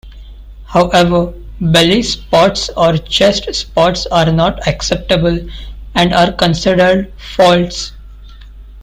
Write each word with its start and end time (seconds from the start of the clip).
However, 0.65 1.31
belly 1.61 2.01
spots 2.01 2.69
or 2.69 2.97
chest 2.97 3.53
spots 3.53 4.07
are 4.07 4.31
not 4.31 4.67
acceptable, 4.67 5.47
and 5.93 6.11
are 6.11 6.31
considered 6.31 7.13
faults. 7.35 7.91